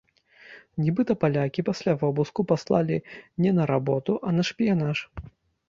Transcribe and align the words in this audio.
Нібыта 0.85 1.15
палякі 1.23 1.65
пасля 1.67 1.93
вобыску 2.05 2.47
паслалі 2.53 2.97
не 3.47 3.55
на 3.61 3.71
работу, 3.75 4.19
а 4.27 4.37
на 4.41 4.49
шпіянаж. 4.53 4.97